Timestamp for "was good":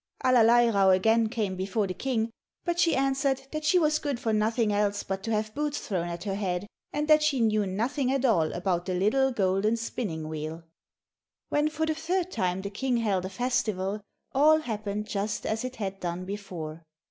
3.77-4.19